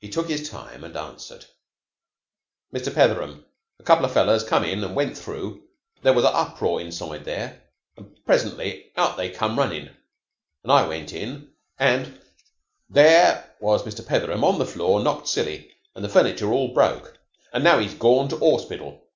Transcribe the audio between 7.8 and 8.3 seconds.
and